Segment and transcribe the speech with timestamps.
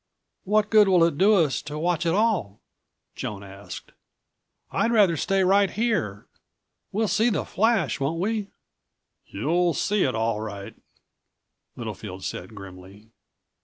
[0.45, 2.59] "What good will it do us to watch at all?"
[3.15, 3.91] Joan asked.
[4.71, 6.25] "I'd rather stay right here.
[6.91, 8.47] We'll see the flash, won't we?"
[9.27, 10.73] "You'll see it, all right,"
[11.75, 13.09] Littlefield said, grimly.